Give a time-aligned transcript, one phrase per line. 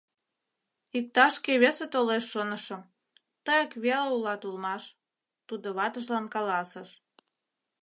[0.97, 2.81] —Иктаж-кӧ весе толеш шонышым,
[3.45, 4.83] тыяк веле улат улмаш,—
[5.47, 6.89] тудо ватыжлан каласыш.